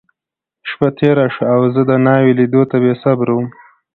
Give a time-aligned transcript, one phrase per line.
[0.69, 3.47] شپه تېره شوه، او زه د ناوې لیدو ته بېصبره وم.